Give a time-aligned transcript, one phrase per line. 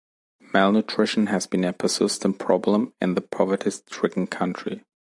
[0.51, 4.83] Malnutrition has been a persistent problem in the poverty-stricken country.